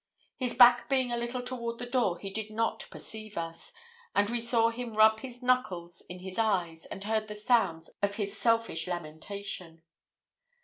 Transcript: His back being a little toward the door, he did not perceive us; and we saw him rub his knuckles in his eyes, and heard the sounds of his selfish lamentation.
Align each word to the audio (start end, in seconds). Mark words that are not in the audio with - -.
His 0.35 0.55
back 0.55 0.89
being 0.89 1.11
a 1.11 1.15
little 1.15 1.43
toward 1.43 1.77
the 1.77 1.85
door, 1.85 2.17
he 2.17 2.31
did 2.31 2.49
not 2.49 2.87
perceive 2.89 3.37
us; 3.37 3.71
and 4.15 4.31
we 4.31 4.39
saw 4.39 4.69
him 4.71 4.95
rub 4.97 5.19
his 5.19 5.43
knuckles 5.43 6.01
in 6.09 6.21
his 6.21 6.39
eyes, 6.39 6.87
and 6.87 7.03
heard 7.03 7.27
the 7.27 7.35
sounds 7.35 7.93
of 8.01 8.15
his 8.15 8.35
selfish 8.35 8.87
lamentation. 8.87 9.83